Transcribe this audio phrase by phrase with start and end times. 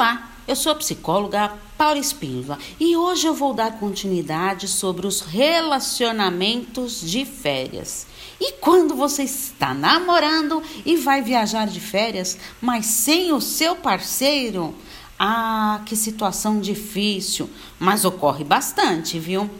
[0.00, 5.20] Olá, eu sou a psicóloga Paula Espíndola e hoje eu vou dar continuidade sobre os
[5.20, 8.06] relacionamentos de férias.
[8.40, 14.74] E quando você está namorando e vai viajar de férias, mas sem o seu parceiro?
[15.18, 19.50] Ah, que situação difícil, mas ocorre bastante, viu?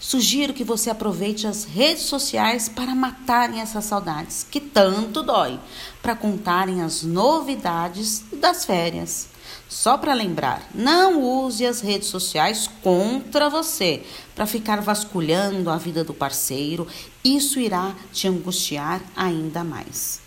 [0.00, 5.60] Sugiro que você aproveite as redes sociais para matarem essas saudades que tanto dói,
[6.02, 9.32] para contarem as novidades das férias.
[9.68, 14.02] Só para lembrar, não use as redes sociais contra você
[14.34, 16.86] para ficar vasculhando a vida do parceiro.
[17.24, 20.24] Isso irá te angustiar ainda mais.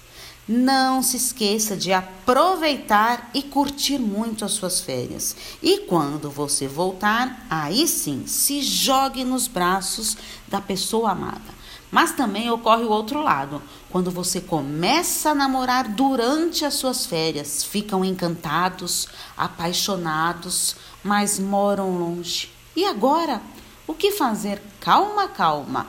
[0.47, 5.35] Não se esqueça de aproveitar e curtir muito as suas férias.
[5.61, 10.15] E quando você voltar, aí sim, se jogue nos braços
[10.47, 11.56] da pessoa amada.
[11.89, 13.61] Mas também ocorre o outro lado.
[13.89, 22.51] Quando você começa a namorar durante as suas férias, ficam encantados, apaixonados, mas moram longe.
[22.75, 23.41] E agora?
[23.87, 24.61] O que fazer?
[24.81, 25.87] Calma, calma.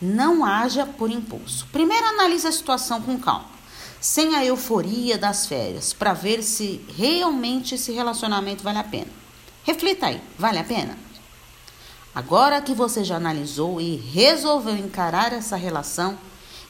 [0.00, 1.66] Não haja por impulso.
[1.70, 3.44] Primeiro analise a situação com calma,
[4.00, 9.10] sem a euforia das férias, para ver se realmente esse relacionamento vale a pena.
[9.62, 11.03] Reflita aí, vale a pena?
[12.14, 16.16] Agora que você já analisou e resolveu encarar essa relação,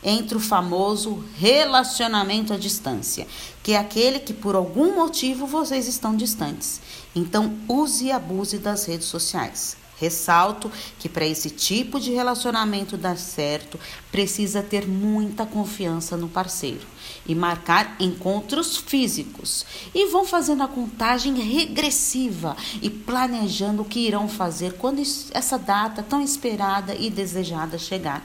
[0.05, 3.27] entre o famoso relacionamento à distância,
[3.62, 6.81] que é aquele que por algum motivo vocês estão distantes.
[7.17, 9.77] Então, use e abuse das redes sociais.
[9.98, 13.78] Ressalto que para esse tipo de relacionamento dar certo,
[14.11, 16.86] precisa ter muita confiança no parceiro
[17.27, 19.64] e marcar encontros físicos.
[19.95, 25.01] E vão fazendo a contagem regressiva e planejando o que irão fazer quando
[25.33, 28.25] essa data tão esperada e desejada chegar.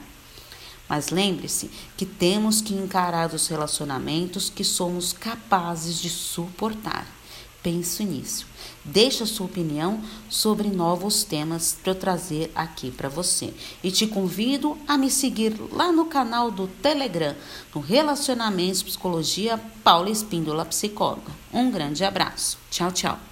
[0.87, 7.18] Mas lembre-se que temos que encarar os relacionamentos que somos capazes de suportar.
[7.61, 8.47] Pense nisso.
[8.85, 13.53] Deixe a sua opinião sobre novos temas para eu trazer aqui para você.
[13.83, 17.35] E te convido a me seguir lá no canal do Telegram,
[17.75, 21.31] no Relacionamentos Psicologia Paula Espíndola Psicóloga.
[21.53, 22.57] Um grande abraço.
[22.71, 23.28] Tchau, tchau.